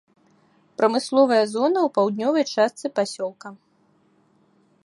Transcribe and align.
Прамысловая 0.81 1.43
зона 1.53 1.79
ў 1.87 1.93
паўднёвай 1.99 2.43
частцы 2.57 2.85
пасёлка. 3.01 3.53